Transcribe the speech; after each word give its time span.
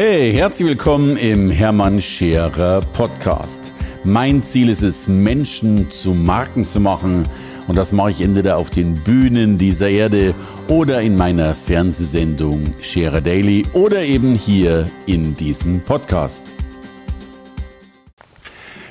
Hey, 0.00 0.32
herzlich 0.32 0.68
willkommen 0.68 1.16
im 1.16 1.50
Hermann 1.50 2.00
Scherer 2.00 2.82
Podcast. 2.92 3.72
Mein 4.04 4.44
Ziel 4.44 4.68
ist 4.68 4.82
es, 4.82 5.08
Menschen 5.08 5.90
zu 5.90 6.14
Marken 6.14 6.68
zu 6.68 6.78
machen. 6.78 7.28
Und 7.66 7.74
das 7.74 7.90
mache 7.90 8.12
ich 8.12 8.20
entweder 8.20 8.58
auf 8.58 8.70
den 8.70 8.94
Bühnen 9.02 9.58
dieser 9.58 9.88
Erde 9.88 10.36
oder 10.68 11.02
in 11.02 11.16
meiner 11.16 11.52
Fernsehsendung 11.52 12.74
Scherer 12.80 13.20
Daily 13.20 13.66
oder 13.72 14.04
eben 14.04 14.36
hier 14.36 14.88
in 15.06 15.34
diesem 15.34 15.80
Podcast. 15.80 16.44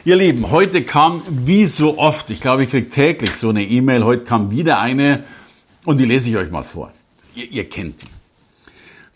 Ihr 0.04 0.18
Lieben, 0.18 0.52
heute 0.52 0.82
kam 0.82 1.22
wie 1.30 1.68
so 1.68 2.00
oft, 2.00 2.30
ich 2.32 2.42
glaube, 2.42 2.66
ich 2.66 2.72
kriege 2.72 2.90
täglich 2.90 3.32
so 3.32 3.48
eine 3.48 3.64
E-Mail, 3.64 4.04
heute 4.04 4.26
kam 4.26 4.52
wieder 4.52 4.82
eine 4.82 5.24
und 5.86 6.00
die 6.00 6.06
lese 6.06 6.30
ich 6.30 6.36
euch 6.36 6.52
mal 6.52 6.66
vor. 6.66 6.92
Ihr, 7.34 7.50
ihr 7.50 7.70
kennt 7.70 8.02
die. 8.02 8.17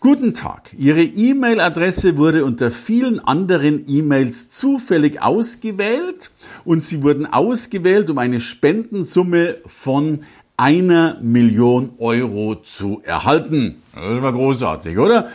Guten 0.02 0.34
Tag. 0.34 0.74
Ihre 0.76 1.02
E-Mail-Adresse 1.02 2.16
wurde 2.16 2.44
unter 2.44 2.72
vielen 2.72 3.20
anderen 3.20 3.84
E-Mails 3.86 4.50
zufällig 4.50 5.22
ausgewählt 5.22 6.32
und 6.64 6.82
Sie 6.82 7.04
wurden 7.04 7.24
ausgewählt, 7.24 8.10
um 8.10 8.18
eine 8.18 8.40
Spendensumme 8.40 9.58
von 9.64 10.24
einer 10.56 11.18
Million 11.22 11.90
Euro 11.98 12.56
zu 12.56 13.00
erhalten. 13.04 13.76
Das 13.94 14.20
war 14.20 14.32
großartig, 14.32 14.98
oder? 14.98 15.28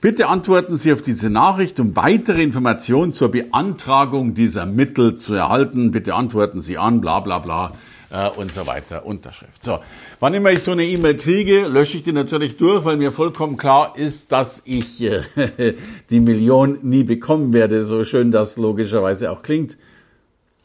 Bitte 0.00 0.28
antworten 0.28 0.76
Sie 0.76 0.92
auf 0.92 1.02
diese 1.02 1.28
Nachricht, 1.28 1.80
um 1.80 1.96
weitere 1.96 2.44
Informationen 2.44 3.14
zur 3.14 3.32
Beantragung 3.32 4.34
dieser 4.34 4.66
Mittel 4.66 5.16
zu 5.16 5.34
erhalten. 5.34 5.90
Bitte 5.90 6.14
antworten 6.14 6.62
Sie 6.62 6.78
an, 6.78 7.00
bla 7.00 7.18
bla 7.18 7.40
bla 7.40 7.72
äh, 8.12 8.28
und 8.28 8.52
so 8.52 8.66
weiter. 8.66 9.04
Unterschrift. 9.06 9.64
So, 9.64 9.80
wann 10.20 10.34
immer 10.34 10.52
ich 10.52 10.62
so 10.62 10.72
eine 10.72 10.84
E-Mail 10.84 11.16
kriege, 11.16 11.66
lösche 11.66 11.96
ich 11.96 12.02
die 12.02 12.12
natürlich 12.12 12.56
durch, 12.56 12.84
weil 12.84 12.96
mir 12.96 13.10
vollkommen 13.10 13.56
klar 13.56 13.94
ist, 13.96 14.30
dass 14.30 14.62
ich 14.64 15.02
äh, 15.02 15.22
die 16.10 16.20
Million 16.20 16.78
nie 16.82 17.02
bekommen 17.02 17.52
werde, 17.52 17.84
so 17.84 18.04
schön 18.04 18.30
das 18.30 18.56
logischerweise 18.56 19.30
auch 19.32 19.42
klingt. 19.42 19.78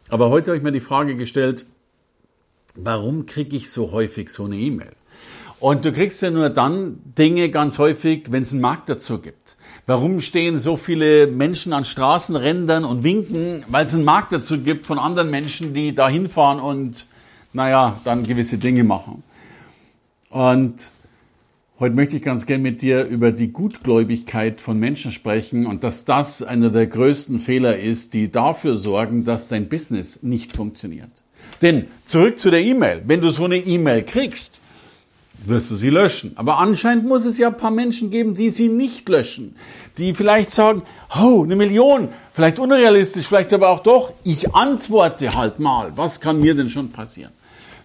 Aber 0.09 0.29
heute 0.29 0.51
habe 0.51 0.57
ich 0.57 0.63
mir 0.63 0.71
die 0.71 0.79
Frage 0.79 1.15
gestellt, 1.15 1.65
warum 2.75 3.25
kriege 3.25 3.57
ich 3.57 3.71
so 3.71 3.91
häufig 3.91 4.29
so 4.29 4.45
eine 4.45 4.57
E-Mail? 4.57 4.91
Und 5.59 5.85
du 5.85 5.91
kriegst 5.91 6.21
ja 6.21 6.29
nur 6.29 6.49
dann 6.49 6.99
Dinge 7.17 7.49
ganz 7.49 7.79
häufig, 7.79 8.31
wenn 8.31 8.43
es 8.43 8.51
einen 8.51 8.61
Markt 8.61 8.89
dazu 8.89 9.19
gibt. 9.19 9.57
Warum 9.87 10.21
stehen 10.21 10.59
so 10.59 10.77
viele 10.77 11.25
Menschen 11.27 11.73
an 11.73 11.83
Straßenrändern 11.83 12.85
und 12.85 13.03
winken? 13.03 13.63
Weil 13.67 13.85
es 13.85 13.95
einen 13.95 14.03
Markt 14.03 14.33
dazu 14.33 14.59
gibt 14.59 14.85
von 14.85 14.99
anderen 14.99 15.31
Menschen, 15.31 15.73
die 15.73 15.95
da 15.95 16.07
hinfahren 16.07 16.59
und, 16.59 17.07
naja, 17.53 17.99
dann 18.03 18.23
gewisse 18.23 18.57
Dinge 18.57 18.83
machen. 18.83 19.23
Und 20.29 20.91
heute 21.79 21.95
möchte 21.95 22.15
ich 22.17 22.21
ganz 22.21 22.45
gerne 22.45 22.63
mit 22.63 22.81
dir 22.81 23.05
über 23.05 23.31
die 23.31 23.49
Gutgläubigkeit 23.49 24.61
von 24.61 24.79
Menschen 24.79 25.11
sprechen 25.11 25.65
und 25.65 25.83
dass 25.83 26.05
das 26.05 26.43
einer 26.43 26.69
der 26.69 26.87
größten 26.87 27.39
Fehler 27.39 27.79
ist, 27.79 28.13
die 28.13 28.31
dafür 28.31 28.75
sorgen, 28.75 29.23
dass 29.23 29.47
dein 29.47 29.69
Business 29.69 30.23
nicht 30.23 30.51
funktioniert. 30.51 31.23
Denn 31.61 31.87
zurück 32.05 32.37
zu 32.37 32.51
der 32.51 32.61
E-Mail. 32.61 33.03
Wenn 33.05 33.21
du 33.21 33.31
so 33.31 33.45
eine 33.45 33.57
E-Mail 33.57 34.03
kriegst, 34.03 34.51
wirst 35.45 35.71
du 35.71 35.75
sie 35.75 35.89
löschen. 35.89 36.33
Aber 36.35 36.57
anscheinend 36.57 37.05
muss 37.05 37.25
es 37.25 37.37
ja 37.37 37.47
ein 37.47 37.57
paar 37.57 37.71
Menschen 37.71 38.09
geben, 38.09 38.35
die 38.35 38.49
sie 38.49 38.69
nicht 38.69 39.07
löschen. 39.07 39.55
Die 39.97 40.13
vielleicht 40.13 40.51
sagen, 40.51 40.83
oh, 41.19 41.43
eine 41.43 41.55
Million, 41.55 42.09
vielleicht 42.33 42.59
unrealistisch, 42.59 43.27
vielleicht 43.27 43.53
aber 43.53 43.69
auch 43.69 43.81
doch, 43.81 44.13
ich 44.23 44.53
antworte 44.53 45.33
halt 45.35 45.59
mal, 45.59 45.93
was 45.95 46.19
kann 46.19 46.39
mir 46.39 46.55
denn 46.55 46.69
schon 46.69 46.91
passieren? 46.91 47.31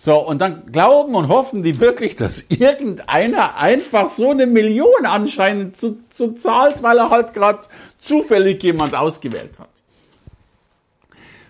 So, 0.05 0.17
und 0.17 0.41
dann 0.41 0.73
glauben 0.73 1.15
und 1.15 1.29
hoffen 1.29 1.63
die 1.63 1.79
wirklich, 1.79 2.17
dass 2.17 2.47
irgendeiner 2.49 3.57
einfach 3.57 4.11
so 4.11 4.31
eine 4.33 4.47
Million 4.47 5.07
anscheinend 5.07 5.77
zu, 5.77 5.97
zu 6.11 6.33
zahlt, 6.33 6.83
weil 6.83 6.99
er 6.99 7.11
halt 7.11 7.35
gerade 7.35 7.61
zufällig 7.99 8.61
jemand 8.65 8.97
ausgewählt 8.97 9.61
hat. 9.61 9.69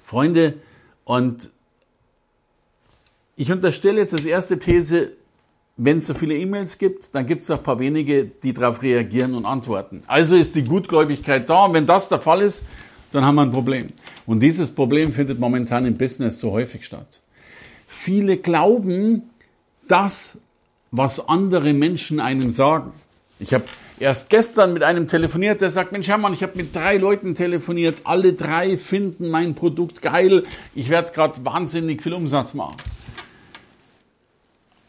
Freunde, 0.04 0.52
und 1.04 1.48
ich 3.36 3.50
unterstelle 3.50 4.00
jetzt 4.00 4.12
als 4.12 4.26
erste 4.26 4.58
These, 4.58 5.12
wenn 5.78 5.96
es 5.96 6.08
so 6.08 6.12
viele 6.12 6.36
E-Mails 6.36 6.76
gibt, 6.76 7.14
dann 7.14 7.24
gibt 7.24 7.44
es 7.44 7.50
auch 7.50 7.56
ein 7.56 7.62
paar 7.62 7.78
wenige, 7.78 8.26
die 8.26 8.52
darauf 8.52 8.82
reagieren 8.82 9.34
und 9.34 9.46
antworten. 9.46 10.02
Also 10.08 10.36
ist 10.36 10.56
die 10.56 10.64
Gutgläubigkeit 10.64 11.48
da 11.48 11.64
und 11.64 11.72
wenn 11.72 11.86
das 11.86 12.10
der 12.10 12.20
Fall 12.20 12.42
ist, 12.42 12.64
dann 13.12 13.24
haben 13.24 13.36
wir 13.36 13.46
ein 13.46 13.50
Problem. 13.50 13.94
Und 14.26 14.40
dieses 14.40 14.70
Problem 14.70 15.14
findet 15.14 15.38
momentan 15.40 15.86
im 15.86 15.96
Business 15.96 16.38
so 16.38 16.50
häufig 16.50 16.84
statt. 16.84 17.21
Viele 17.94 18.36
glauben 18.36 19.30
das, 19.86 20.38
was 20.90 21.28
andere 21.28 21.72
Menschen 21.72 22.20
einem 22.20 22.50
sagen. 22.50 22.92
Ich 23.38 23.54
habe 23.54 23.64
erst 24.00 24.30
gestern 24.30 24.72
mit 24.72 24.82
einem 24.82 25.08
telefoniert, 25.08 25.60
der 25.60 25.70
sagt, 25.70 25.92
Mensch 25.92 26.08
Hermann, 26.08 26.34
ich 26.34 26.42
habe 26.42 26.56
mit 26.56 26.74
drei 26.74 26.96
Leuten 26.96 27.34
telefoniert, 27.34 28.02
alle 28.04 28.32
drei 28.32 28.76
finden 28.76 29.28
mein 29.30 29.54
Produkt 29.54 30.02
geil, 30.02 30.44
ich 30.74 30.90
werde 30.90 31.12
gerade 31.12 31.44
wahnsinnig 31.44 32.02
viel 32.02 32.12
Umsatz 32.12 32.54
machen. 32.54 32.76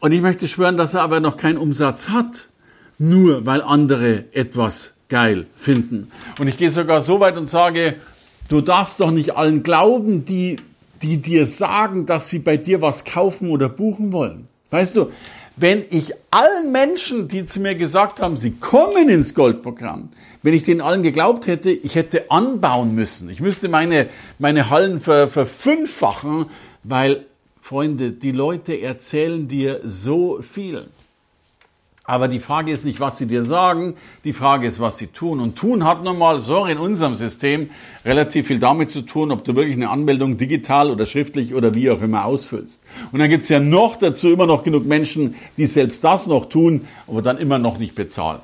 Und 0.00 0.12
ich 0.12 0.20
möchte 0.20 0.48
schwören, 0.48 0.76
dass 0.76 0.94
er 0.94 1.02
aber 1.02 1.20
noch 1.20 1.36
keinen 1.36 1.58
Umsatz 1.58 2.08
hat, 2.08 2.48
nur 2.98 3.46
weil 3.46 3.62
andere 3.62 4.24
etwas 4.32 4.92
geil 5.08 5.46
finden. 5.56 6.10
Und 6.38 6.48
ich 6.48 6.58
gehe 6.58 6.70
sogar 6.70 7.00
so 7.00 7.20
weit 7.20 7.36
und 7.36 7.48
sage, 7.48 7.94
du 8.48 8.60
darfst 8.60 9.00
doch 9.00 9.10
nicht 9.10 9.36
allen 9.36 9.62
glauben, 9.62 10.24
die, 10.24 10.56
die 11.04 11.18
dir 11.18 11.46
sagen, 11.46 12.06
dass 12.06 12.30
sie 12.30 12.38
bei 12.38 12.56
dir 12.56 12.80
was 12.80 13.04
kaufen 13.04 13.50
oder 13.50 13.68
buchen 13.68 14.12
wollen. 14.14 14.48
Weißt 14.70 14.96
du, 14.96 15.10
wenn 15.56 15.84
ich 15.90 16.14
allen 16.30 16.72
Menschen, 16.72 17.28
die 17.28 17.44
zu 17.44 17.60
mir 17.60 17.74
gesagt 17.74 18.20
haben, 18.20 18.38
sie 18.38 18.52
kommen 18.52 19.10
ins 19.10 19.34
Goldprogramm, 19.34 20.08
wenn 20.42 20.54
ich 20.54 20.64
denen 20.64 20.80
allen 20.80 21.02
geglaubt 21.02 21.46
hätte, 21.46 21.70
ich 21.70 21.94
hätte 21.94 22.30
anbauen 22.30 22.94
müssen. 22.94 23.28
Ich 23.28 23.40
müsste 23.40 23.68
meine, 23.68 24.08
meine 24.38 24.70
Hallen 24.70 24.98
ver, 24.98 25.28
verfünffachen, 25.28 26.46
weil 26.82 27.26
Freunde, 27.60 28.10
die 28.10 28.32
Leute 28.32 28.80
erzählen 28.80 29.46
dir 29.46 29.80
so 29.84 30.40
viel. 30.42 30.86
Aber 32.06 32.28
die 32.28 32.38
Frage 32.38 32.70
ist 32.70 32.84
nicht, 32.84 33.00
was 33.00 33.16
sie 33.16 33.26
dir 33.26 33.44
sagen, 33.44 33.94
die 34.24 34.34
Frage 34.34 34.66
ist, 34.66 34.78
was 34.78 34.98
sie 34.98 35.06
tun. 35.06 35.40
Und 35.40 35.56
tun 35.56 35.84
hat 35.84 36.04
nun 36.04 36.18
mal, 36.18 36.38
sorry, 36.38 36.72
in 36.72 36.78
unserem 36.78 37.14
System 37.14 37.70
relativ 38.04 38.48
viel 38.48 38.58
damit 38.58 38.90
zu 38.90 39.00
tun, 39.00 39.32
ob 39.32 39.42
du 39.44 39.56
wirklich 39.56 39.74
eine 39.74 39.88
Anmeldung 39.88 40.36
digital 40.36 40.90
oder 40.90 41.06
schriftlich 41.06 41.54
oder 41.54 41.74
wie 41.74 41.90
auch 41.90 42.02
immer 42.02 42.26
ausfüllst. 42.26 42.82
Und 43.10 43.20
dann 43.20 43.30
gibt's 43.30 43.48
ja 43.48 43.58
noch 43.58 43.96
dazu 43.96 44.30
immer 44.30 44.44
noch 44.44 44.64
genug 44.64 44.84
Menschen, 44.84 45.34
die 45.56 45.64
selbst 45.64 46.04
das 46.04 46.26
noch 46.26 46.50
tun, 46.50 46.86
aber 47.06 47.22
dann 47.22 47.38
immer 47.38 47.58
noch 47.58 47.78
nicht 47.78 47.94
bezahlen. 47.94 48.40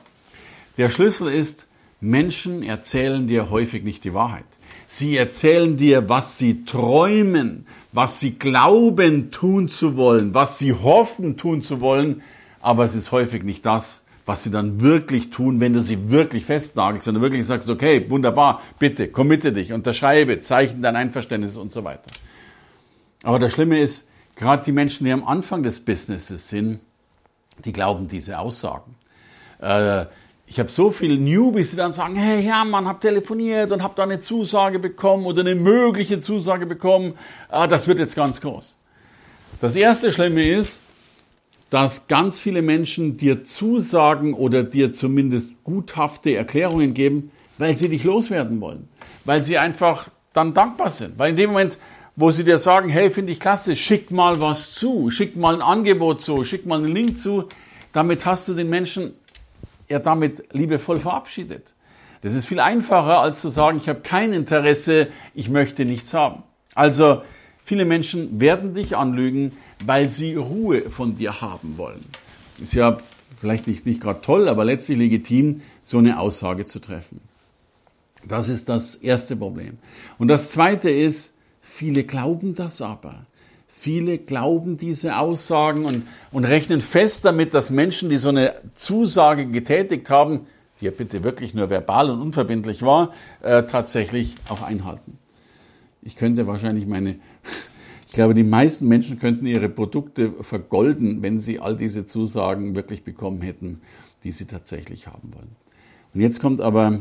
Der 0.79 0.89
Schlüssel 0.89 1.29
ist, 1.29 1.67
Menschen 2.01 2.63
erzählen 2.63 3.27
dir 3.27 3.51
häufig 3.51 3.85
nicht 3.85 4.05
die 4.05 4.15
Wahrheit. 4.15 4.47
Sie 4.87 5.19
erzählen 5.19 5.77
dir, 5.77 6.09
was 6.09 6.39
sie 6.39 6.65
träumen, 6.65 7.67
was 7.93 8.21
sie 8.21 8.33
glauben 8.33 9.31
tun 9.31 9.69
zu 9.69 9.97
wollen, 9.97 10.33
was 10.33 10.59
sie 10.59 10.73
hoffen 10.73 11.37
tun 11.37 11.61
zu 11.61 11.83
wollen, 11.83 12.23
aber 12.61 12.85
es 12.85 12.95
ist 12.95 13.13
häufig 13.13 13.43
nicht 13.43 13.65
das, 13.67 14.05
was 14.27 14.45
sie 14.45 14.51
dann 14.51 14.81
wirklich 14.81 15.31
tun, 15.31 15.61
wenn 15.61 15.73
du 15.73 15.81
sie 15.81 16.11
wirklich 16.11 16.45
festnagelst, 16.45 17.07
wenn 17.07 17.15
du 17.15 17.21
wirklich 17.21 17.47
sagst, 17.47 17.69
okay, 17.69 18.09
wunderbar, 18.11 18.63
bitte, 18.79 19.09
committe 19.09 19.53
dich, 19.53 19.73
unterschreibe, 19.73 20.41
zeichne 20.41 20.83
dein 20.83 20.97
Einverständnis 20.97 21.57
und 21.57 21.73
so 21.73 21.85
weiter. 21.85 22.11
Aber 23.23 23.39
das 23.39 23.53
Schlimme 23.53 23.81
ist, 23.81 24.07
gerade 24.37 24.63
die 24.65 24.73
Menschen, 24.73 25.05
die 25.05 25.13
am 25.13 25.27
Anfang 25.27 25.63
des 25.63 25.81
Businesses 25.81 26.49
sind, 26.49 26.81
die 27.65 27.73
glauben 27.73 28.09
diese 28.09 28.39
Aussagen. 28.39 28.95
Äh, 29.61 30.07
ich 30.47 30.59
habe 30.59 30.69
so 30.69 30.91
viele 30.91 31.17
Newbies, 31.17 31.71
die 31.71 31.77
dann 31.77 31.93
sagen, 31.93 32.17
hey 32.17 32.43
Hermann, 32.43 32.89
hab 32.89 33.01
telefoniert 33.01 33.71
und 33.73 33.83
hab 33.83 33.95
da 33.97 34.03
eine 34.03 34.21
Zusage 34.21 34.79
bekommen 34.79 35.27
oder 35.27 35.41
eine 35.41 35.55
mögliche 35.55 36.19
Zusage 36.19 36.67
bekommen. 36.67 37.15
Ah, 37.49 37.67
das 37.67 37.87
wird 37.87 37.99
jetzt 38.01 38.17
ganz 38.17 38.41
groß. 38.41 38.75
Das 39.61 39.77
erste 39.77 40.13
Schlimme 40.13 40.49
ist, 40.49 40.81
dass 41.71 42.09
ganz 42.09 42.41
viele 42.41 42.63
Menschen 42.63 43.17
dir 43.17 43.45
Zusagen 43.45 44.35
oder 44.35 44.65
dir 44.65 44.93
zumindest 44.93 45.53
guthafte 45.65 46.35
Erklärungen 46.35 46.95
geben, 46.95 47.31
weil 47.59 47.77
sie 47.77 47.89
dich 47.89 48.05
loswerden 48.05 48.61
wollen. 48.61 48.89
Weil 49.25 49.43
sie 49.43 49.59
einfach 49.59 50.09
dann 50.33 50.53
dankbar 50.53 50.91
sind. 50.91 51.19
Weil 51.19 51.31
in 51.31 51.37
dem 51.37 51.51
Moment, 51.51 51.79
wo 52.17 52.31
sie 52.31 52.45
dir 52.45 52.59
sagen, 52.59 52.89
hey, 52.89 53.09
finde 53.11 53.33
ich 53.33 53.41
klasse, 53.41 53.77
schick 53.77 54.11
mal 54.11 54.41
was 54.41 54.75
zu, 54.75 55.11
schick 55.11 55.37
mal 55.37 55.55
ein 55.55 55.63
Angebot 55.63 56.23
zu, 56.23 56.45
schick 56.45 56.67
mal 56.67 56.79
einen 56.79 56.95
Link 56.95 57.19
zu, 57.19 57.49
damit 57.93 58.27
hast 58.27 58.49
du 58.49 58.55
den 58.55 58.69
Menschen 58.69 59.15
er 59.91 60.01
damit 60.01 60.45
liebevoll 60.53 61.01
verabschiedet. 61.01 61.75
Das 62.23 62.35
ist 62.35 62.47
viel 62.47 62.61
einfacher, 62.61 63.21
als 63.21 63.41
zu 63.41 63.49
sagen, 63.49 63.79
ich 63.79 63.89
habe 63.89 64.01
kein 64.01 64.33
Interesse, 64.33 65.09
ich 65.35 65.49
möchte 65.49 65.85
nichts 65.85 66.15
haben. 66.15 66.43
Also 66.75 67.23
viele 67.63 67.85
Menschen 67.85 68.41
werden 68.41 68.75
dich 68.75 68.97
anlügen, 68.97 69.53
weil 69.85 70.11
sie 70.11 70.35
Ruhe 70.35 70.91
von 70.91 71.17
dir 71.17 71.41
haben 71.41 71.79
wollen. 71.79 72.05
Ist 72.63 72.75
ja 72.75 72.99
vielleicht 73.41 73.67
nicht, 73.67 73.87
nicht 73.87 74.03
gerade 74.03 74.21
toll, 74.21 74.49
aber 74.49 74.65
letztlich 74.65 74.99
legitim, 74.99 75.63
so 75.83 75.99
eine 75.99 76.19
Aussage 76.19 76.65
zu 76.65 76.79
treffen. 76.79 77.21
Das 78.27 78.49
ist 78.49 78.69
das 78.69 78.97
erste 78.97 79.37
Problem. 79.37 79.79
Und 80.19 80.29
das 80.29 80.51
zweite 80.51 80.91
ist, 80.91 81.33
viele 81.61 82.05
glauben 82.05 82.55
das 82.55 82.83
aber. 82.83 83.27
Viele 83.69 84.19
glauben 84.19 84.77
diese 84.77 85.17
Aussagen 85.17 85.87
und, 85.87 86.07
und 86.33 86.45
rechnen 86.45 86.83
fest 86.83 87.25
damit, 87.25 87.55
dass 87.55 87.71
Menschen, 87.71 88.11
die 88.11 88.19
so 88.19 88.29
eine 88.29 88.55
Zusage 88.75 89.47
getätigt 89.47 90.11
haben, 90.11 90.43
die 90.81 90.85
ja 90.85 90.91
bitte 90.91 91.25
wirklich 91.25 91.55
nur 91.55 91.71
verbal 91.71 92.11
und 92.11 92.21
unverbindlich 92.21 92.83
war, 92.83 93.15
äh, 93.41 93.63
tatsächlich 93.63 94.35
auch 94.51 94.61
einhalten. 94.61 95.19
Ich 96.03 96.17
könnte 96.17 96.47
wahrscheinlich 96.47 96.87
meine, 96.87 97.17
ich 98.07 98.13
glaube, 98.13 98.35
die 98.35 98.43
meisten 98.43 98.89
Menschen 98.89 99.19
könnten 99.19 99.47
ihre 99.47 99.69
Produkte 99.69 100.33
vergolden, 100.43 101.23
wenn 101.23 101.41
sie 101.41 101.61
all 101.61 101.77
diese 101.77 102.07
Zusagen 102.07 102.75
wirklich 102.75 103.05
bekommen 103.05 103.43
hätten, 103.43 103.81
die 104.25 104.33
sie 104.33 104.47
tatsächlich 104.47 105.07
haben 105.07 105.33
wollen. 105.35 105.57
Und 106.15 106.21
jetzt 106.21 106.41
kommt 106.41 106.61
aber 106.61 107.01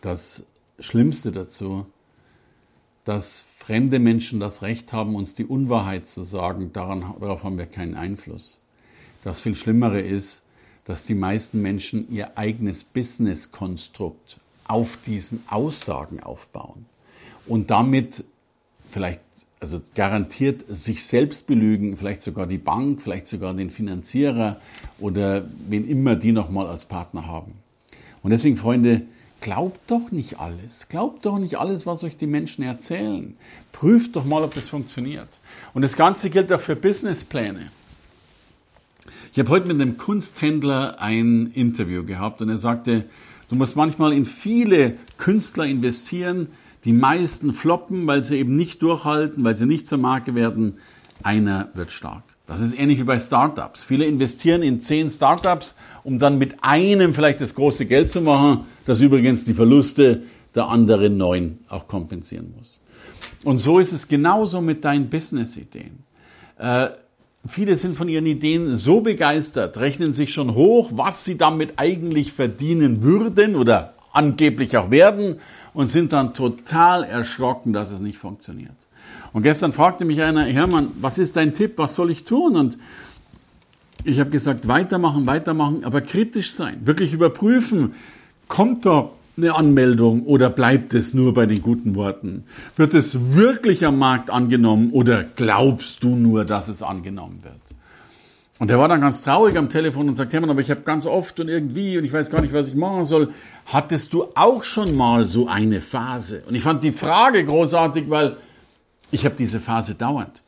das 0.00 0.44
Schlimmste 0.78 1.32
dazu, 1.32 1.86
dass 3.04 3.46
fremde 3.58 3.98
Menschen 3.98 4.40
das 4.40 4.62
Recht 4.62 4.92
haben, 4.92 5.14
uns 5.14 5.34
die 5.34 5.44
Unwahrheit 5.44 6.08
zu 6.08 6.24
sagen, 6.24 6.72
daran, 6.72 7.04
darauf 7.20 7.44
haben 7.44 7.58
wir 7.58 7.66
keinen 7.66 7.94
Einfluss. 7.94 8.60
Das 9.22 9.40
viel 9.40 9.54
Schlimmere 9.54 10.00
ist, 10.00 10.42
dass 10.84 11.04
die 11.04 11.14
meisten 11.14 11.62
Menschen 11.62 12.10
ihr 12.10 12.36
eigenes 12.36 12.82
Business-Konstrukt 12.82 14.40
auf 14.66 14.98
diesen 15.06 15.44
Aussagen 15.48 16.20
aufbauen 16.20 16.86
und 17.46 17.70
damit 17.70 18.24
vielleicht, 18.90 19.20
also 19.60 19.80
garantiert 19.94 20.64
sich 20.68 21.04
selbst 21.06 21.46
belügen, 21.46 21.96
vielleicht 21.96 22.22
sogar 22.22 22.46
die 22.46 22.58
Bank, 22.58 23.02
vielleicht 23.02 23.26
sogar 23.26 23.54
den 23.54 23.70
Finanzierer 23.70 24.60
oder 24.98 25.44
wen 25.68 25.88
immer 25.88 26.16
die 26.16 26.32
nochmal 26.32 26.66
als 26.66 26.84
Partner 26.84 27.26
haben. 27.26 27.52
Und 28.22 28.30
deswegen, 28.30 28.56
Freunde, 28.56 29.02
Glaubt 29.42 29.90
doch 29.90 30.12
nicht 30.12 30.38
alles. 30.38 30.86
Glaubt 30.88 31.26
doch 31.26 31.36
nicht 31.36 31.58
alles, 31.58 31.84
was 31.84 32.04
euch 32.04 32.16
die 32.16 32.28
Menschen 32.28 32.62
erzählen. 32.62 33.36
Prüft 33.72 34.14
doch 34.14 34.24
mal, 34.24 34.44
ob 34.44 34.54
das 34.54 34.68
funktioniert. 34.68 35.26
Und 35.74 35.82
das 35.82 35.96
Ganze 35.96 36.30
gilt 36.30 36.52
auch 36.52 36.60
für 36.60 36.76
Businesspläne. 36.76 37.72
Ich 39.32 39.40
habe 39.40 39.48
heute 39.48 39.66
mit 39.66 39.80
einem 39.80 39.98
Kunsthändler 39.98 41.00
ein 41.00 41.50
Interview 41.54 42.04
gehabt 42.04 42.40
und 42.40 42.50
er 42.50 42.58
sagte, 42.58 43.04
du 43.50 43.56
musst 43.56 43.74
manchmal 43.74 44.12
in 44.12 44.26
viele 44.26 44.96
Künstler 45.16 45.66
investieren. 45.66 46.46
Die 46.84 46.92
meisten 46.92 47.52
floppen, 47.52 48.06
weil 48.06 48.24
sie 48.24 48.38
eben 48.38 48.56
nicht 48.56 48.82
durchhalten, 48.82 49.44
weil 49.44 49.54
sie 49.54 49.66
nicht 49.66 49.86
zur 49.86 49.98
Marke 49.98 50.34
werden. 50.34 50.78
Einer 51.22 51.68
wird 51.74 51.92
stark. 51.92 52.24
Das 52.46 52.60
ist 52.60 52.78
ähnlich 52.78 52.98
wie 52.98 53.04
bei 53.04 53.20
Startups. 53.20 53.84
Viele 53.84 54.04
investieren 54.04 54.62
in 54.62 54.80
zehn 54.80 55.08
Startups, 55.08 55.76
um 56.02 56.18
dann 56.18 56.38
mit 56.38 56.56
einem 56.62 57.14
vielleicht 57.14 57.40
das 57.40 57.54
große 57.54 57.86
Geld 57.86 58.10
zu 58.10 58.20
machen, 58.20 58.60
das 58.84 59.00
übrigens 59.00 59.44
die 59.44 59.54
Verluste 59.54 60.22
der 60.54 60.68
anderen 60.68 61.16
neun 61.16 61.60
auch 61.68 61.86
kompensieren 61.86 62.52
muss. 62.58 62.80
Und 63.44 63.60
so 63.60 63.78
ist 63.78 63.92
es 63.92 64.08
genauso 64.08 64.60
mit 64.60 64.84
deinen 64.84 65.08
Business-Ideen. 65.08 66.04
Äh, 66.58 66.88
viele 67.46 67.76
sind 67.76 67.96
von 67.96 68.08
ihren 68.08 68.26
Ideen 68.26 68.74
so 68.74 69.00
begeistert, 69.00 69.78
rechnen 69.78 70.12
sich 70.12 70.32
schon 70.32 70.54
hoch, 70.54 70.90
was 70.94 71.24
sie 71.24 71.38
damit 71.38 71.74
eigentlich 71.76 72.32
verdienen 72.32 73.02
würden 73.02 73.56
oder 73.56 73.94
angeblich 74.12 74.76
auch 74.76 74.90
werden 74.90 75.36
und 75.74 75.88
sind 75.88 76.12
dann 76.12 76.34
total 76.34 77.04
erschrocken, 77.04 77.72
dass 77.72 77.92
es 77.92 78.00
nicht 78.00 78.18
funktioniert. 78.18 78.72
Und 79.32 79.42
gestern 79.42 79.72
fragte 79.72 80.04
mich 80.04 80.22
einer, 80.22 80.44
Hermann, 80.44 80.88
was 81.00 81.18
ist 81.18 81.36
dein 81.36 81.54
Tipp, 81.54 81.74
was 81.76 81.94
soll 81.94 82.10
ich 82.10 82.24
tun? 82.24 82.56
Und 82.56 82.78
ich 84.04 84.20
habe 84.20 84.30
gesagt, 84.30 84.68
weitermachen, 84.68 85.26
weitermachen, 85.26 85.84
aber 85.84 86.00
kritisch 86.00 86.52
sein, 86.52 86.86
wirklich 86.86 87.12
überprüfen, 87.12 87.94
kommt 88.48 88.84
da 88.84 89.10
eine 89.36 89.54
Anmeldung 89.54 90.24
oder 90.24 90.50
bleibt 90.50 90.92
es 90.92 91.14
nur 91.14 91.32
bei 91.32 91.46
den 91.46 91.62
guten 91.62 91.94
Worten? 91.94 92.44
Wird 92.76 92.94
es 92.94 93.34
wirklich 93.34 93.86
am 93.86 93.98
Markt 93.98 94.28
angenommen 94.30 94.90
oder 94.90 95.24
glaubst 95.24 96.04
du 96.04 96.16
nur, 96.16 96.44
dass 96.44 96.68
es 96.68 96.82
angenommen 96.82 97.40
wird? 97.42 97.54
Und 98.62 98.70
er 98.70 98.78
war 98.78 98.86
dann 98.86 99.00
ganz 99.00 99.24
traurig 99.24 99.58
am 99.58 99.68
Telefon 99.70 100.08
und 100.08 100.14
sagt, 100.14 100.32
Hermann, 100.32 100.50
aber 100.50 100.60
ich 100.60 100.70
habe 100.70 100.82
ganz 100.82 101.04
oft 101.04 101.40
und 101.40 101.48
irgendwie 101.48 101.98
und 101.98 102.04
ich 102.04 102.12
weiß 102.12 102.30
gar 102.30 102.40
nicht, 102.40 102.52
was 102.52 102.68
ich 102.68 102.76
machen 102.76 103.04
soll. 103.04 103.34
Hattest 103.66 104.12
du 104.12 104.28
auch 104.36 104.62
schon 104.62 104.96
mal 104.96 105.26
so 105.26 105.48
eine 105.48 105.80
Phase? 105.80 106.44
Und 106.46 106.54
ich 106.54 106.62
fand 106.62 106.84
die 106.84 106.92
Frage 106.92 107.44
großartig, 107.44 108.08
weil 108.08 108.36
ich 109.10 109.24
habe 109.24 109.34
diese 109.34 109.58
Phase 109.58 109.96
dauernd. 109.96 110.42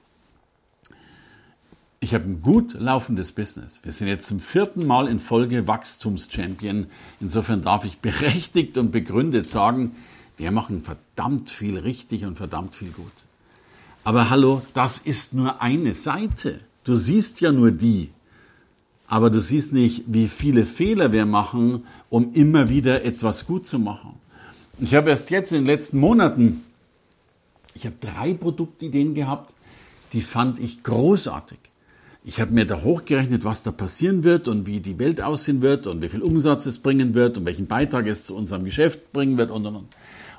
Ich 1.99 2.15
habe 2.15 2.23
ein 2.23 2.41
gut 2.41 2.75
laufendes 2.75 3.33
Business. 3.33 3.81
Wir 3.83 3.91
sind 3.91 4.07
jetzt 4.07 4.29
zum 4.29 4.39
vierten 4.39 4.87
Mal 4.87 5.09
in 5.09 5.19
Folge 5.19 5.67
Wachstumschampion. 5.67 6.87
Insofern 7.21 7.63
darf 7.63 7.85
ich 7.85 7.99
berechtigt 7.99 8.79
und 8.79 8.93
begründet 8.93 9.49
sagen, 9.49 9.97
wir 10.37 10.53
machen 10.53 10.83
verdammt 10.83 11.51
viel 11.51 11.79
richtig 11.79 12.25
und 12.25 12.37
verdammt 12.37 12.77
viel 12.77 12.93
gut. 12.93 13.13
Aber 14.05 14.31
hallo, 14.31 14.63
das 14.73 14.99
ist 14.99 15.35
nur 15.35 15.61
eine 15.61 15.95
Seite. 15.95 16.61
Du 16.85 16.97
siehst 16.97 17.41
ja 17.41 17.53
nur 17.53 17.71
die. 17.71 18.11
Aber 19.07 19.31
du 19.31 19.41
siehst 19.41 19.73
nicht, 19.73 20.05
wie 20.07 20.29
viele 20.29 20.65
Fehler 20.65 21.13
wir 21.13 21.27
machen, 21.27 21.85
um 22.09 22.33
immer 22.33 22.69
wieder 22.69 23.05
etwas 23.05 23.47
gut 23.47 23.67
zu 23.67 23.79
machen. 23.79 24.15
Ich 24.79 24.95
habe 24.95 25.11
erst 25.11 25.31
jetzt 25.31 25.53
in 25.53 25.59
den 25.59 25.67
letzten 25.67 25.99
Monaten 25.99 26.63
ich 27.75 27.87
habe 27.87 27.97
drei 28.01 28.33
Produktideen 28.35 29.15
gehabt, 29.15 29.53
die 30.13 30.23
fand 30.23 30.61
ich 30.61 30.83
großartig. 30.83 31.59
Ich 32.25 32.41
habe 32.41 32.53
mir 32.53 32.65
da 32.65 32.83
hochgerechnet, 32.83 33.45
was 33.45 33.63
da 33.63 33.71
passieren 33.71 34.25
wird 34.25 34.49
und 34.49 34.67
wie 34.67 34.81
die 34.81 34.99
Welt 34.99 35.21
aussehen 35.21 35.61
wird 35.61 35.87
und 35.87 36.01
wie 36.01 36.09
viel 36.09 36.23
Umsatz 36.23 36.65
es 36.65 36.79
bringen 36.79 37.15
wird 37.15 37.37
und 37.37 37.45
welchen 37.45 37.67
Beitrag 37.67 38.07
es 38.07 38.25
zu 38.25 38.35
unserem 38.35 38.65
Geschäft 38.65 39.13
bringen 39.13 39.37
wird 39.37 39.51
und 39.51 39.67
und 39.67 39.77
und. 39.77 39.89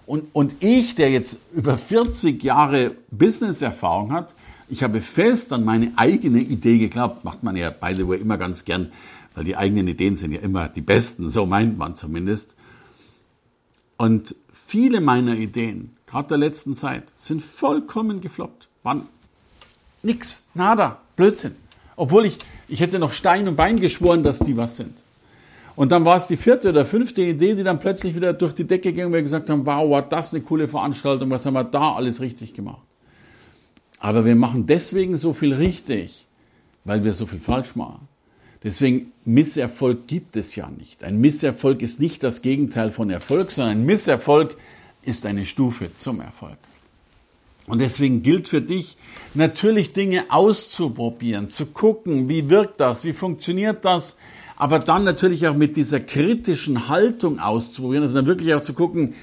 Und, 0.07 0.25
und 0.33 0.55
ich, 0.59 0.95
der 0.95 1.09
jetzt 1.09 1.39
über 1.53 1.77
40 1.77 2.43
Jahre 2.43 2.91
Business-Erfahrung 3.11 4.13
hat, 4.13 4.35
ich 4.69 4.83
habe 4.83 5.01
fest 5.01 5.53
an 5.53 5.63
meine 5.63 5.91
eigene 5.95 6.39
Idee 6.39 6.77
geglaubt. 6.77 7.23
Macht 7.23 7.43
man 7.43 7.55
ja, 7.55 7.69
by 7.69 7.93
the 7.93 8.07
way, 8.07 8.19
immer 8.19 8.37
ganz 8.37 8.65
gern, 8.65 8.91
weil 9.35 9.43
die 9.43 9.55
eigenen 9.55 9.87
Ideen 9.87 10.17
sind 10.17 10.31
ja 10.31 10.41
immer 10.41 10.69
die 10.69 10.81
besten, 10.81 11.29
so 11.29 11.45
meint 11.45 11.77
man 11.77 11.95
zumindest. 11.95 12.55
Und 13.97 14.35
viele 14.51 15.01
meiner 15.01 15.35
Ideen 15.35 15.95
gerade 16.15 16.29
der 16.29 16.37
letzten 16.37 16.75
Zeit, 16.75 17.11
sind 17.17 17.41
vollkommen 17.41 18.21
gefloppt. 18.21 18.69
Waren 18.83 19.03
nix, 20.03 20.41
nada, 20.53 21.01
Blödsinn. 21.15 21.55
Obwohl 21.95 22.25
ich, 22.25 22.37
ich 22.67 22.79
hätte 22.79 22.99
noch 22.99 23.13
Stein 23.13 23.47
und 23.47 23.55
Bein 23.55 23.79
geschworen, 23.79 24.23
dass 24.23 24.39
die 24.39 24.57
was 24.57 24.77
sind. 24.77 25.03
Und 25.75 25.91
dann 25.91 26.05
war 26.05 26.15
es 26.15 26.27
die 26.27 26.37
vierte 26.37 26.69
oder 26.69 26.85
fünfte 26.85 27.21
Idee, 27.21 27.55
die 27.55 27.63
dann 27.63 27.79
plötzlich 27.79 28.15
wieder 28.15 28.31
durch 28.31 28.53
die 28.53 28.63
Decke 28.63 28.93
ging 28.93 29.07
und 29.07 29.13
wir 29.13 29.21
gesagt 29.21 29.49
haben, 29.49 29.65
wow, 29.65 29.89
war 29.89 30.03
das 30.03 30.33
eine 30.33 30.41
coole 30.41 30.69
Veranstaltung, 30.69 31.29
was 31.31 31.45
haben 31.45 31.53
wir 31.53 31.65
da 31.65 31.93
alles 31.95 32.21
richtig 32.21 32.53
gemacht. 32.53 32.81
Aber 34.05 34.23
wir 34.23 34.35
machen 34.35 34.67
deswegen 34.67 35.17
so 35.17 35.33
viel 35.33 35.51
richtig, 35.51 36.27
weil 36.83 37.03
wir 37.03 37.15
so 37.15 37.25
viel 37.25 37.39
falsch 37.39 37.75
machen. 37.75 38.07
Deswegen, 38.63 39.11
Misserfolg 39.25 40.05
gibt 40.05 40.37
es 40.37 40.55
ja 40.55 40.69
nicht. 40.69 41.03
Ein 41.03 41.19
Misserfolg 41.19 41.81
ist 41.81 41.99
nicht 41.99 42.21
das 42.21 42.43
Gegenteil 42.43 42.91
von 42.91 43.09
Erfolg, 43.09 43.49
sondern 43.49 43.79
ein 43.79 43.85
Misserfolg 43.87 44.57
ist 45.01 45.25
eine 45.25 45.43
Stufe 45.43 45.89
zum 45.97 46.21
Erfolg. 46.21 46.59
Und 47.65 47.79
deswegen 47.79 48.21
gilt 48.21 48.47
für 48.47 48.61
dich 48.61 48.95
natürlich 49.33 49.93
Dinge 49.93 50.25
auszuprobieren, 50.29 51.49
zu 51.49 51.65
gucken, 51.65 52.29
wie 52.29 52.47
wirkt 52.51 52.79
das, 52.79 53.05
wie 53.05 53.13
funktioniert 53.13 53.85
das, 53.85 54.17
aber 54.55 54.77
dann 54.77 55.03
natürlich 55.03 55.47
auch 55.47 55.55
mit 55.55 55.75
dieser 55.77 55.99
kritischen 55.99 56.89
Haltung 56.89 57.39
auszuprobieren, 57.39 58.03
also 58.03 58.13
dann 58.13 58.27
wirklich 58.27 58.53
auch 58.53 58.61
zu 58.61 58.75
gucken, 58.75 59.15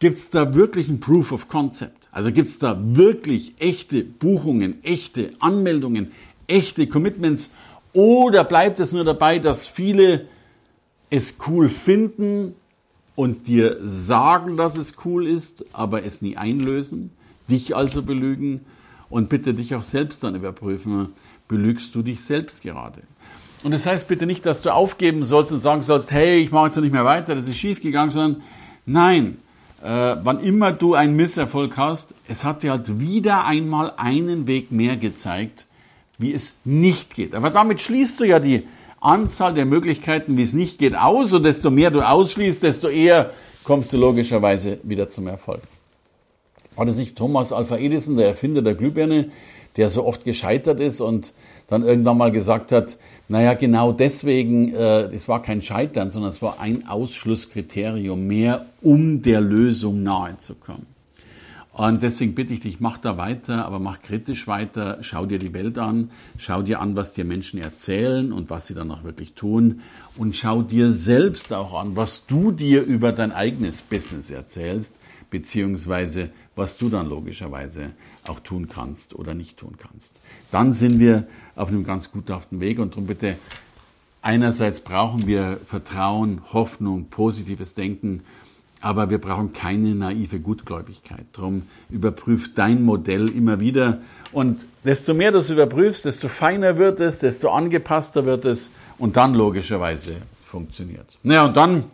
gibt 0.00 0.18
es 0.18 0.30
da 0.30 0.52
wirklich 0.52 0.88
ein 0.88 0.98
Proof 0.98 1.30
of 1.30 1.46
Concept? 1.46 1.97
Also 2.10 2.32
gibt 2.32 2.48
es 2.48 2.58
da 2.58 2.78
wirklich 2.80 3.54
echte 3.58 4.02
Buchungen, 4.04 4.82
echte 4.82 5.32
Anmeldungen, 5.40 6.12
echte 6.46 6.86
Commitments? 6.86 7.50
Oder 7.92 8.44
bleibt 8.44 8.80
es 8.80 8.92
nur 8.92 9.04
dabei, 9.04 9.38
dass 9.38 9.66
viele 9.66 10.26
es 11.10 11.36
cool 11.46 11.68
finden, 11.68 12.54
und 13.18 13.48
dir 13.48 13.78
sagen, 13.82 14.56
dass 14.56 14.76
es 14.76 14.94
cool 15.04 15.26
ist, 15.26 15.64
aber 15.72 16.04
es 16.04 16.22
nie 16.22 16.36
einlösen, 16.36 17.10
dich 17.50 17.74
also 17.74 18.02
belügen? 18.02 18.60
Und 19.10 19.28
bitte 19.28 19.54
dich 19.54 19.74
auch 19.74 19.82
selbst 19.82 20.22
dann 20.22 20.36
überprüfen, 20.36 21.08
belügst 21.48 21.92
du 21.96 22.02
dich 22.02 22.20
selbst 22.20 22.62
gerade. 22.62 23.02
Und 23.64 23.72
das 23.72 23.86
heißt 23.86 24.06
bitte 24.06 24.24
nicht, 24.24 24.46
dass 24.46 24.62
du 24.62 24.72
aufgeben 24.72 25.24
sollst 25.24 25.50
und 25.50 25.58
sagen 25.58 25.82
sollst, 25.82 26.12
hey, 26.12 26.38
ich 26.38 26.52
mache 26.52 26.66
jetzt 26.66 26.76
nicht 26.76 26.92
mehr 26.92 27.04
weiter, 27.04 27.34
das 27.34 27.48
ist 27.48 27.58
schief 27.58 27.80
gegangen, 27.80 28.12
sondern 28.12 28.42
nein, 28.86 29.38
äh, 29.82 30.16
wann 30.22 30.40
immer 30.42 30.72
du 30.72 30.94
einen 30.94 31.16
Misserfolg 31.16 31.76
hast, 31.76 32.14
es 32.28 32.44
hat 32.44 32.62
dir 32.62 32.72
halt 32.72 32.98
wieder 33.00 33.44
einmal 33.44 33.92
einen 33.96 34.46
Weg 34.46 34.72
mehr 34.72 34.96
gezeigt, 34.96 35.66
wie 36.18 36.34
es 36.34 36.56
nicht 36.64 37.14
geht. 37.14 37.34
Aber 37.34 37.50
damit 37.50 37.80
schließt 37.80 38.20
du 38.20 38.24
ja 38.24 38.40
die 38.40 38.66
Anzahl 39.00 39.54
der 39.54 39.64
Möglichkeiten, 39.64 40.36
wie 40.36 40.42
es 40.42 40.52
nicht 40.52 40.78
geht, 40.78 40.96
aus. 40.96 41.32
Und 41.32 41.44
desto 41.44 41.70
mehr 41.70 41.90
du 41.90 42.02
ausschließt, 42.02 42.62
desto 42.62 42.88
eher 42.88 43.32
kommst 43.62 43.92
du 43.92 43.96
logischerweise 43.96 44.80
wieder 44.82 45.08
zum 45.08 45.28
Erfolg. 45.28 45.62
War 46.74 46.86
das 46.86 46.96
nicht 46.96 47.16
Thomas 47.16 47.52
Alpha 47.52 47.76
Edison, 47.76 48.16
der 48.16 48.28
Erfinder 48.28 48.62
der 48.62 48.74
Glühbirne, 48.74 49.30
der 49.78 49.88
so 49.88 50.04
oft 50.04 50.24
gescheitert 50.24 50.80
ist 50.80 51.00
und 51.00 51.32
dann 51.68 51.84
irgendwann 51.84 52.18
mal 52.18 52.32
gesagt 52.32 52.72
hat, 52.72 52.98
naja, 53.28 53.54
genau 53.54 53.92
deswegen, 53.92 54.74
äh, 54.74 55.04
es 55.14 55.28
war 55.28 55.40
kein 55.40 55.62
Scheitern, 55.62 56.10
sondern 56.10 56.30
es 56.30 56.42
war 56.42 56.60
ein 56.60 56.86
Ausschlusskriterium 56.86 58.26
mehr, 58.26 58.66
um 58.82 59.22
der 59.22 59.40
Lösung 59.40 60.02
nahe 60.02 60.36
zu 60.36 60.54
kommen. 60.54 60.86
Und 61.78 62.02
deswegen 62.02 62.34
bitte 62.34 62.54
ich 62.54 62.58
dich, 62.58 62.80
mach 62.80 62.98
da 62.98 63.18
weiter, 63.18 63.64
aber 63.64 63.78
mach 63.78 64.02
kritisch 64.02 64.48
weiter, 64.48 64.98
schau 65.02 65.26
dir 65.26 65.38
die 65.38 65.54
Welt 65.54 65.78
an, 65.78 66.10
schau 66.36 66.62
dir 66.62 66.80
an, 66.80 66.96
was 66.96 67.12
dir 67.12 67.24
Menschen 67.24 67.60
erzählen 67.60 68.32
und 68.32 68.50
was 68.50 68.66
sie 68.66 68.74
dann 68.74 68.90
auch 68.90 69.04
wirklich 69.04 69.34
tun 69.34 69.82
und 70.16 70.34
schau 70.34 70.62
dir 70.62 70.90
selbst 70.90 71.52
auch 71.52 71.80
an, 71.80 71.94
was 71.94 72.26
du 72.26 72.50
dir 72.50 72.82
über 72.82 73.12
dein 73.12 73.30
eigenes 73.30 73.82
Business 73.82 74.28
erzählst, 74.28 74.96
beziehungsweise 75.30 76.30
was 76.56 76.76
du 76.78 76.88
dann 76.88 77.08
logischerweise 77.08 77.92
auch 78.26 78.40
tun 78.40 78.68
kannst 78.68 79.14
oder 79.14 79.34
nicht 79.34 79.56
tun 79.58 79.76
kannst. 79.78 80.20
Dann 80.50 80.72
sind 80.72 80.98
wir 80.98 81.26
auf 81.54 81.68
einem 81.68 81.84
ganz 81.84 82.10
guthaften 82.10 82.60
Weg 82.60 82.78
und 82.78 82.94
darum 82.94 83.06
bitte, 83.06 83.36
einerseits 84.22 84.80
brauchen 84.80 85.26
wir 85.26 85.58
Vertrauen, 85.64 86.40
Hoffnung, 86.52 87.06
positives 87.10 87.74
Denken 87.74 88.22
aber 88.80 89.10
wir 89.10 89.18
brauchen 89.18 89.52
keine 89.52 89.94
naive 89.94 90.38
Gutgläubigkeit. 90.38 91.26
Darum 91.32 91.62
überprüf 91.90 92.54
dein 92.54 92.82
Modell 92.82 93.28
immer 93.28 93.60
wieder. 93.60 93.98
Und 94.32 94.66
desto 94.84 95.14
mehr 95.14 95.32
du 95.32 95.38
es 95.38 95.50
überprüfst, 95.50 96.04
desto 96.04 96.28
feiner 96.28 96.78
wird 96.78 97.00
es, 97.00 97.18
desto 97.18 97.50
angepasster 97.50 98.24
wird 98.24 98.44
es 98.44 98.70
und 98.98 99.16
dann 99.16 99.34
logischerweise 99.34 100.22
funktioniert. 100.44 101.18
Naja, 101.22 101.46
und 101.46 101.56
dann 101.56 101.84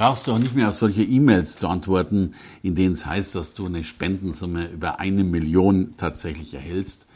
brauchst 0.00 0.26
du 0.26 0.32
auch 0.32 0.38
nicht 0.38 0.54
mehr 0.54 0.70
auf 0.70 0.76
solche 0.76 1.02
E-Mails 1.02 1.58
zu 1.58 1.68
antworten, 1.68 2.32
in 2.62 2.74
denen 2.74 2.94
es 2.94 3.04
heißt, 3.04 3.34
dass 3.34 3.52
du 3.52 3.66
eine 3.66 3.84
Spendensumme 3.84 4.70
über 4.70 4.98
eine 4.98 5.24
Million 5.24 5.92
tatsächlich 5.98 6.54
erhältst. 6.54 7.06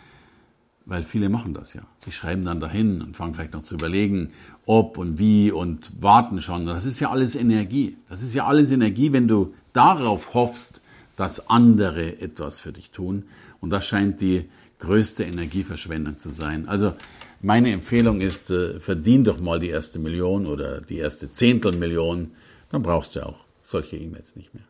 Weil 0.85 1.03
viele 1.03 1.31
machen 1.31 1.55
das 1.55 1.73
ja. 1.73 1.81
Die 2.05 2.13
schreiben 2.13 2.45
dann 2.45 2.61
dahin 2.61 3.01
und 3.01 3.17
fangen 3.17 3.33
vielleicht 3.33 3.55
noch 3.55 3.63
zu 3.63 3.77
überlegen, 3.77 4.33
ob 4.67 4.99
und 4.99 5.19
wie 5.19 5.51
und 5.51 6.03
warten 6.03 6.43
schon. 6.43 6.67
Das 6.67 6.85
ist 6.85 7.01
ja 7.01 7.09
alles 7.09 7.37
Energie. 7.37 7.97
Das 8.11 8.21
ist 8.21 8.35
ja 8.35 8.45
alles 8.45 8.71
Energie, 8.71 9.15
wenn 9.15 9.29
du 9.29 9.55
darauf 9.73 10.35
hoffst, 10.35 10.83
dass 11.17 11.49
andere 11.49 12.21
etwas 12.21 12.61
für 12.61 12.73
dich 12.75 12.91
tun. 12.91 13.25
Und 13.63 13.71
das 13.71 13.87
scheint 13.87 14.21
die 14.21 14.45
größte 14.79 15.25
Energieverschwendung 15.25 16.19
zu 16.19 16.33
sein. 16.33 16.69
Also 16.69 16.93
meine 17.41 17.73
Empfehlung 17.73 18.21
ist, 18.21 18.51
äh, 18.51 18.79
verdien 18.79 19.25
doch 19.25 19.41
mal 19.41 19.59
die 19.59 19.71
erste 19.71 19.99
Million 19.99 20.45
oder 20.45 20.83
die 20.83 20.99
erste 20.99 21.33
Zehntelmillion. 21.33 22.33
Dann 22.75 22.83
brauchst 22.83 23.15
du 23.15 23.25
auch 23.25 23.37
solche 23.61 23.97
E-Mails 23.97 24.35
nicht 24.35 24.53
mehr. 24.53 24.65